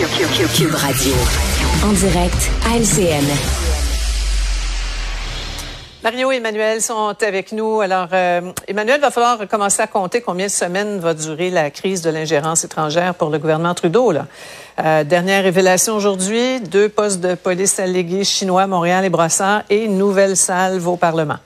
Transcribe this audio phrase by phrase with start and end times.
[0.00, 1.12] Cube Radio.
[1.84, 3.22] En direct à LCN.
[6.02, 7.82] Mario et Emmanuel sont avec nous.
[7.82, 12.00] Alors, euh, Emmanuel, va falloir commencer à compter combien de semaines va durer la crise
[12.00, 14.10] de l'ingérence étrangère pour le gouvernement Trudeau.
[14.10, 14.26] Là.
[14.82, 20.34] Euh, dernière révélation aujourd'hui, deux postes de police allégués chinois, Montréal et Brossard, et nouvelle
[20.34, 21.36] salve au Parlement.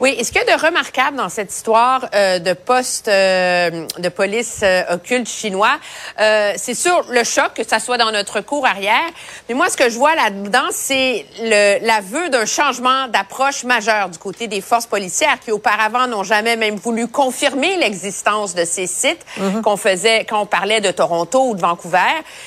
[0.00, 3.86] Oui, et ce qu'il y a de remarquable dans cette histoire euh, de poste euh,
[3.98, 5.78] de police euh, occulte chinois,
[6.18, 9.02] euh, c'est sûr le choc, que ça soit dans notre cour arrière.
[9.48, 11.26] Mais moi, ce que je vois là-dedans, c'est
[11.82, 16.76] l'aveu d'un changement d'approche majeur du côté des forces policières qui auparavant n'ont jamais même
[16.76, 19.60] voulu confirmer l'existence de ces sites Mhm.
[19.62, 21.98] qu'on faisait quand on parlait de Toronto ou de Vancouver,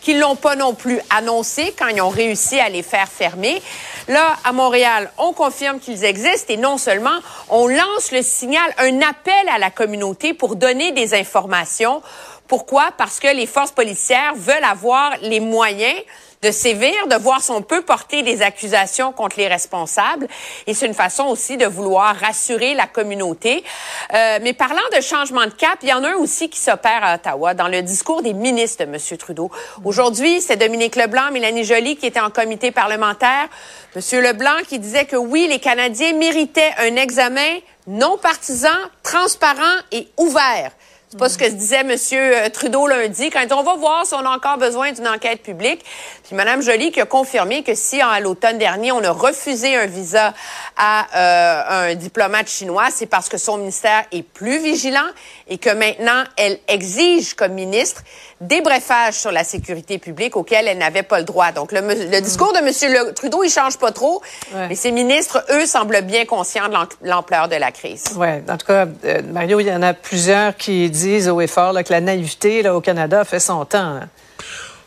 [0.00, 3.60] qui l'ont pas non plus annoncé quand ils ont réussi à les faire fermer.
[4.08, 7.18] Là, à Montréal, on confirme qu'ils existent et non seulement
[7.48, 12.02] on lance le signal, un appel à la communauté pour donner des informations.
[12.48, 12.92] Pourquoi?
[12.98, 15.98] Parce que les forces policières veulent avoir les moyens
[16.44, 20.28] de sévir, de voir si on peut porter des accusations contre les responsables.
[20.66, 23.64] Et c'est une façon aussi de vouloir rassurer la communauté.
[24.12, 27.02] Euh, mais parlant de changement de cap, il y en a un aussi qui s'opère
[27.02, 29.18] à Ottawa dans le discours des ministres de M.
[29.18, 29.50] Trudeau.
[29.84, 33.48] Aujourd'hui, c'est Dominique Leblanc, Mélanie Joly qui étaient en comité parlementaire.
[33.96, 34.20] M.
[34.20, 38.68] Leblanc qui disait que oui, les Canadiens méritaient un examen non partisan,
[39.02, 40.72] transparent et ouvert.
[41.14, 42.50] C'est pas ce que se disait M.
[42.50, 45.84] Trudeau lundi quand on va voir si on a encore besoin d'une enquête publique.
[46.26, 49.86] Puis Mme Joly qui a confirmé que si à l'automne dernier on a refusé un
[49.86, 50.34] visa
[50.76, 55.06] à euh, un diplomate chinois, c'est parce que son ministère est plus vigilant
[55.46, 58.02] et que maintenant elle exige comme ministre
[58.40, 61.52] des briefages sur la sécurité publique auxquels elle n'avait pas le droit.
[61.52, 62.64] Donc le, le discours de M.
[62.92, 64.20] Le- Trudeau il change pas trop,
[64.52, 64.66] Ouais.
[64.68, 68.02] mais ses ministres eux semblent bien conscients de l'am- l'ampleur de la crise.
[68.16, 71.72] Ouais, en tout cas, euh, Mario, il y en a plusieurs qui disent et fort
[71.72, 73.94] là, que la naïveté là, au Canada fait son temps.
[73.94, 74.08] là.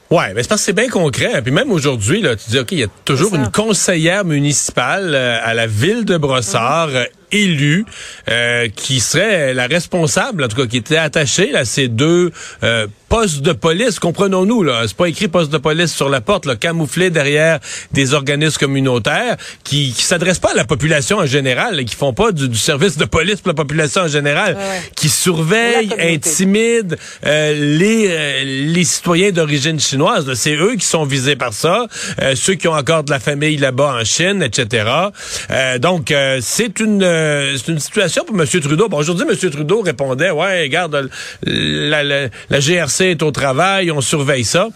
[0.10, 1.42] Ouais, mais c'est parce que c'est bien concret.
[1.42, 5.40] Puis même aujourd'hui, là, tu dis, OK, il y a toujours une conseillère municipale euh,
[5.44, 7.86] à la ville de Brossard, euh, élue,
[8.30, 12.32] euh, qui serait la responsable, en tout cas, qui était attachée à ces deux
[12.64, 14.00] euh, postes de police.
[14.00, 17.60] Comprenons-nous, là, c'est pas écrit poste de police sur la porte, là, camouflé derrière
[17.92, 22.14] des organismes communautaires qui, qui s'adressent pas à la population en général, là, qui font
[22.14, 26.96] pas du, du service de police pour la population en général, Ouais, qui surveillent, intimident
[27.26, 30.28] euh, les, euh, les citoyens d'origine chinoise.
[30.28, 30.36] là.
[30.36, 31.86] C'est eux qui sont visés par ça,
[32.22, 34.86] euh, ceux qui ont encore de la famille là-bas en Chine, etc.
[35.52, 38.46] Euh, donc, euh, c'est une euh, c'est une situation pour M.
[38.48, 38.88] Trudeau.
[38.88, 39.36] Bon, aujourd'hui, M.
[39.52, 41.10] Trudeau répondait, ouais, regarde,
[41.44, 44.68] la, la, la GRC est au travail, on surveille ça.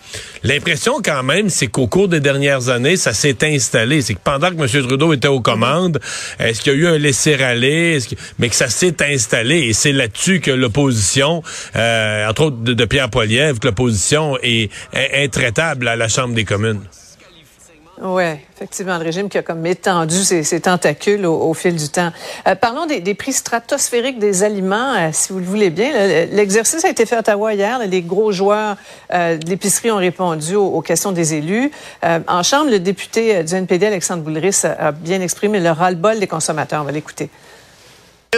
[0.44, 4.02] L'impression, quand même, c'est qu'au cours des dernières années, ça s'est installé.
[4.02, 4.68] C'est que pendant que M.
[4.88, 6.00] Trudeau était aux commandes,
[6.40, 9.60] est-ce qu'il y a eu un laisser-aller, que- mais que ça s'est installé.
[9.60, 11.44] Et c'est là-dessus que l'opposition,
[11.76, 14.70] euh, entre autres de, Pierre Poilievre, que l'opposition est
[15.14, 16.82] intraitable à la Chambre des communes.
[18.04, 18.24] Oui,
[18.56, 22.12] effectivement, le régime qui a comme étendu ses, tentacules au, fil du temps.
[22.48, 25.92] Euh, parlons des, prix stratosphériques des aliments, euh, si vous le voulez bien.
[26.32, 27.78] L'exercice a été fait à Ottawa hier.
[27.88, 28.76] Les gros joueurs
[29.14, 31.70] euh, de l'épicerie ont répondu aux, questions des élus.
[32.02, 36.82] En Chambre, le député du NPD, Alexandre Boulris, a bien exprimé le ras-le-bol des consommateurs.
[36.82, 37.30] On va l'écouter.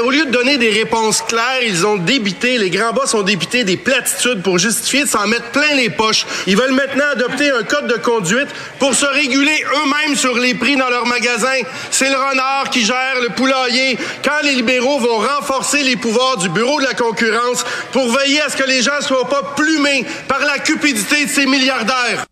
[0.02, 3.64] Au lieu de donner des réponses claires, ils ont débité, les grands boss ont débité
[3.64, 6.26] des platitudes pour justifier de s'en mettre plein les poches.
[6.48, 8.48] Ils veulent maintenant adopter un code de conduite
[8.80, 11.62] pour se réguler eux-mêmes sur les prix dans leurs magasins.
[11.92, 14.00] C'est le renard qui gère le poulailler.
[14.24, 18.50] Quand les libéraux vont renforcer les pouvoirs du bureau de la concurrence pour veiller à
[18.50, 22.26] ce que les gens soient pas plumés par la cupidité de ces milliardaires.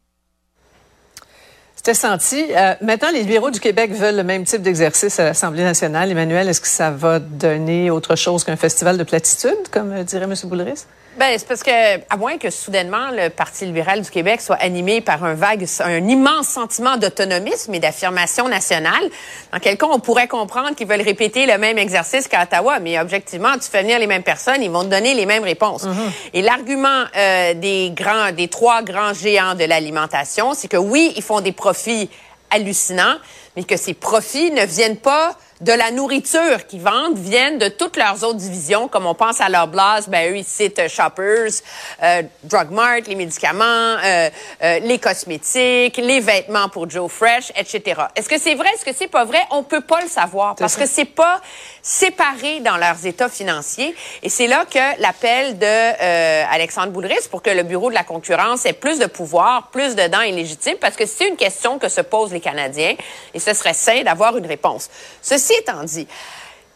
[1.84, 2.46] C'était senti.
[2.56, 6.12] Euh, maintenant, les libéraux du Québec veulent le même type d'exercice à l'Assemblée nationale.
[6.12, 10.26] Emmanuel, est-ce que ça va donner autre chose qu'un festival de platitude, comme euh, dirait
[10.26, 10.36] M.
[10.44, 10.86] Boulris?
[11.18, 15.02] Ben, c'est parce que, à moins que soudainement le Parti libéral du Québec soit animé
[15.02, 19.04] par un vague, un immense sentiment d'autonomisme et d'affirmation nationale,
[19.52, 22.80] dans quel cas on pourrait comprendre qu'ils veulent répéter le même exercice qu'à Ottawa.
[22.80, 25.84] Mais objectivement, tu fais venir les mêmes personnes, ils vont te donner les mêmes réponses.
[25.84, 26.12] Mm-hmm.
[26.34, 31.24] Et l'argument euh, des grands, des trois grands géants de l'alimentation, c'est que oui, ils
[31.24, 32.10] font des profits
[32.52, 33.18] hallucinants,
[33.58, 37.96] mais que ces profits ne viennent pas de la nourriture qu'ils vendent viennent de toutes
[37.96, 41.62] leurs autres divisions, comme on pense à leur blase, ben eux ils citent euh, Shoppers,
[42.02, 44.30] euh, Drug Mart, les médicaments, euh,
[44.64, 48.02] euh, les cosmétiques, les vêtements pour Joe Fresh, etc.
[48.16, 49.40] Est-ce que c'est vrai, est-ce que c'est pas vrai?
[49.52, 51.40] On peut pas le savoir parce que c'est pas
[51.82, 53.96] séparé dans leurs états financiers.
[54.24, 58.04] Et c'est là que l'appel de euh, Alexandre Boulris pour que le bureau de la
[58.04, 61.80] concurrence ait plus de pouvoir, plus de dents est légitime, parce que c'est une question
[61.80, 62.96] que se posent les Canadiens
[63.34, 64.90] et ce serait sain d'avoir une réponse.
[65.22, 66.08] Ceci étant dit,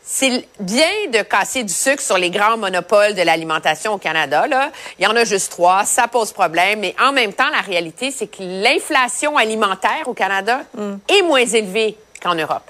[0.07, 4.45] c'est bien de casser du sucre sur les grands monopoles de l'alimentation au Canada.
[4.45, 4.71] Là.
[4.99, 6.79] Il y en a juste trois, ça pose problème.
[6.79, 10.61] Mais en même temps, la réalité, c'est que l'inflation alimentaire au Canada
[11.09, 12.69] est moins élevée qu'en Europe.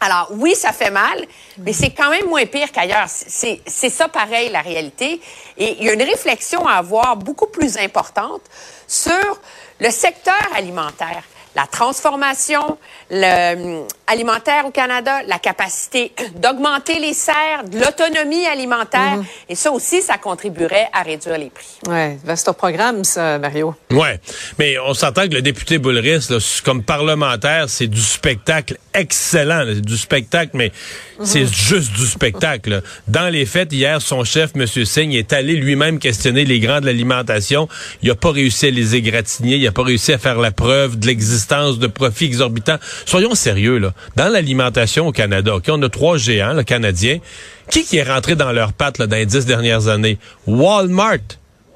[0.00, 1.24] Alors oui, ça fait mal,
[1.58, 3.06] mais c'est quand même moins pire qu'ailleurs.
[3.08, 5.20] C'est ça pareil, la réalité.
[5.56, 8.42] Et il y a une réflexion à avoir beaucoup plus importante
[8.86, 9.40] sur
[9.80, 11.24] le secteur alimentaire
[11.54, 12.78] la transformation
[13.10, 19.16] le, alimentaire au Canada, la capacité d'augmenter les serres, de l'autonomie alimentaire.
[19.18, 19.24] Mhm.
[19.50, 21.78] Et ça aussi, ça contribuerait à réduire les prix.
[21.86, 23.74] Oui, vaste programme, ça, Mario.
[23.90, 24.08] Oui,
[24.58, 29.64] mais on s'entend que le député Boulris, là, comme parlementaire, c'est du spectacle excellent.
[29.66, 30.72] C'est du spectacle, mais
[31.22, 31.52] c'est Mhm.
[31.52, 32.70] juste du spectacle.
[32.70, 32.80] là.
[33.08, 34.66] Dans les faits, hier, son chef, M.
[34.66, 37.68] Singh, est allé lui-même questionner les grands de l'alimentation.
[38.02, 39.56] Il n'a pas réussi à les égratigner.
[39.56, 42.78] Il n'a pas réussi à faire la preuve de l'existence de profits exorbitants.
[43.06, 43.92] Soyons sérieux, là.
[44.16, 47.18] Dans l'alimentation au Canada, on a trois géants, le Canadiens.
[47.70, 50.18] Qui qui est rentré dans leurs pattes dans les dix dernières années?
[50.46, 51.18] Walmart.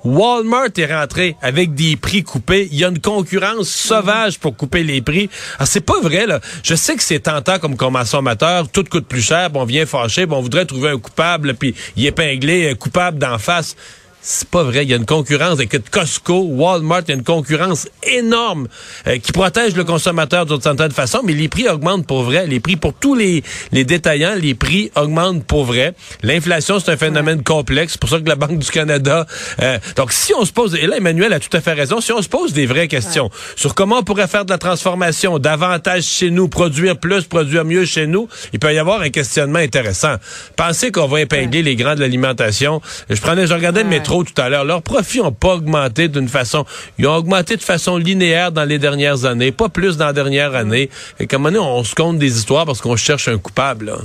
[0.05, 2.69] Walmart est rentré avec des prix coupés.
[2.71, 5.29] Il y a une concurrence sauvage pour couper les prix.
[5.59, 6.41] Alors, c'est pas vrai, là.
[6.63, 8.69] Je sais que c'est tentant comme consommateur.
[8.69, 9.51] Tout coûte plus cher.
[9.51, 10.27] Bon, on vient fâcher.
[10.27, 13.75] Bon, on voudrait trouver un coupable, puis y épingler un coupable d'en face.
[14.21, 14.83] C'est pas vrai.
[14.83, 18.67] Il y a une concurrence avec Costco, Walmart, il y a une concurrence énorme
[19.07, 22.47] euh, qui protège le consommateur d'une certaine façon, mais les prix augmentent pour vrai.
[22.47, 25.95] Les prix pour tous les, les détaillants, les prix augmentent pour vrai.
[26.23, 27.93] L'inflation, c'est un phénomène complexe.
[27.93, 29.27] C'est pour ça que la Banque du Canada...
[29.63, 30.75] euh, donc, si on se pose...
[30.75, 32.01] Et là, Emmanuel a tout à fait raison.
[32.01, 35.39] Si on se pose des vraies questions sur comment on pourrait faire de la transformation,
[35.39, 39.61] davantage chez nous, produire plus, produire mieux chez nous, il peut y avoir un questionnement
[39.61, 40.17] intéressant.
[40.57, 42.83] Pensez qu'on va épingler les grands de l'alimentation.
[43.09, 44.08] Je prenais, je regardais le.
[44.09, 44.65] Tout à l'heure.
[44.65, 46.65] Leurs profits n'ont pas augmenté d'une façon.
[46.99, 50.55] Ils ont augmenté de façon linéaire dans les dernières années, pas plus dans la dernière
[50.55, 50.91] année.
[51.21, 53.87] Et comme on, on se compte des histoires parce qu'on cherche un coupable.
[53.87, 53.97] là.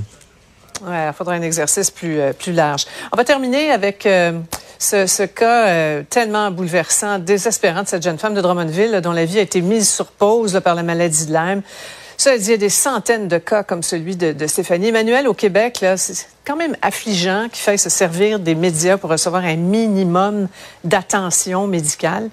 [0.86, 2.86] Ouais, il faudra un exercice plus, euh, plus large.
[3.12, 4.34] On va terminer avec euh,
[4.80, 9.24] ce, ce cas euh, tellement bouleversant, désespérant de cette jeune femme de Drummondville dont la
[9.24, 11.62] vie a été mise sur pause là, par la maladie de Lyme.
[12.18, 14.90] Ça, il y a des centaines de cas comme celui de, Stéphanie.
[14.90, 19.44] Emmanuel, au Québec, c'est quand même affligeant qu'il faille se servir des médias pour recevoir
[19.44, 20.48] un minimum
[20.84, 22.30] d'attention médicale.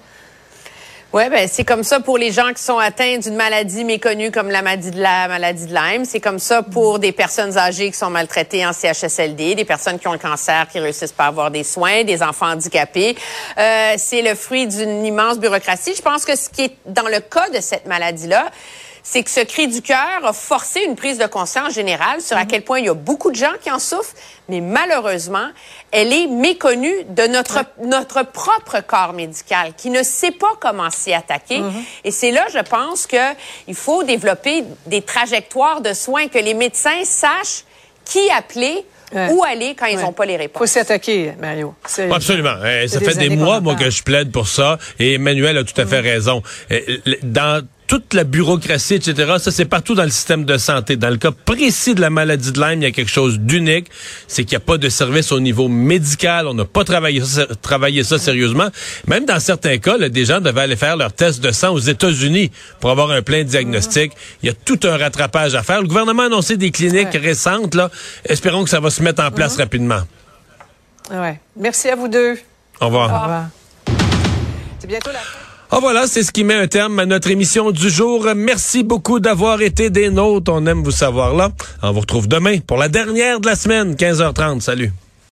[1.13, 4.49] Oui, ben c'est comme ça pour les gens qui sont atteints d'une maladie méconnue comme
[4.49, 6.05] la maladie de la maladie de Lyme.
[6.05, 10.07] C'est comme ça pour des personnes âgées qui sont maltraitées en CHSLD, des personnes qui
[10.07, 13.17] ont le cancer qui réussissent pas à avoir des soins, des enfants handicapés.
[13.57, 15.93] Euh, c'est le fruit d'une immense bureaucratie.
[15.97, 18.49] Je pense que ce qui est dans le cas de cette maladie-là,
[19.03, 22.45] c'est que ce cri du cœur a forcé une prise de conscience générale sur à
[22.45, 24.13] quel point il y a beaucoup de gens qui en souffrent,
[24.49, 25.47] mais malheureusement,
[25.91, 31.13] elle est méconnue de notre, notre propre corps médical qui ne sait pas comment s'y
[31.13, 31.61] attaquer.
[32.03, 37.03] Et c'est là, je pense, qu'il faut développer des trajectoires de soins, que les médecins
[37.03, 37.63] sachent
[38.05, 39.27] qui appeler, Ouais.
[39.33, 40.03] où aller quand ils Ouais.
[40.03, 40.69] n'ont pas les faut réponses.
[40.71, 41.75] s'y attaquer, Mario.
[42.13, 42.53] Absolument.
[42.63, 44.77] Euh, ça fait des, mois, moi, que je plaide pour ça.
[44.99, 46.41] Et Emmanuel a tout à fait raison.
[46.71, 50.95] Euh, le- Dans toute la bureaucratie, etc., ça, c'est partout dans le système de santé.
[50.95, 53.87] Dans le cas précis de la maladie de Lyme, il y a quelque chose d'unique.
[54.29, 56.47] C'est qu'il n'y a pas de service au niveau médical.
[56.47, 58.69] On n'a pas travaillé ça, travaillé ça sérieusement.
[59.07, 61.79] Même dans certains cas, là, des gens devaient aller faire leur test de sang aux
[61.79, 64.13] États-Unis pour avoir un plein diagnostic.
[64.41, 65.81] Il y a tout un rattrapage à faire.
[65.81, 67.19] Le gouvernement a annoncé des cliniques Ouais.
[67.19, 67.75] récentes.
[67.75, 67.91] Là.
[68.23, 70.03] Espérons que ça va se mettre en place rapidement.
[71.11, 71.41] Ouais.
[71.57, 72.37] Merci à vous deux.
[72.79, 73.09] Au revoir.
[73.13, 73.45] Au revoir.
[74.79, 75.19] C'est bientôt la.
[75.73, 78.27] Ah voilà, c'est ce qui met un terme à notre émission du jour.
[78.35, 80.51] Merci beaucoup d'avoir été des nôtres.
[80.53, 81.49] On aime vous savoir là.
[81.81, 84.59] On vous retrouve demain pour la dernière de la semaine, 15h30.
[84.59, 84.91] Salut.